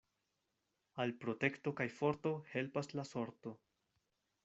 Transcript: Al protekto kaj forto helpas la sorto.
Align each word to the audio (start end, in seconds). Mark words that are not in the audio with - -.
Al 1.03 1.13
protekto 1.25 1.75
kaj 1.81 1.89
forto 1.99 2.35
helpas 2.57 2.93
la 3.01 3.09
sorto. 3.15 3.59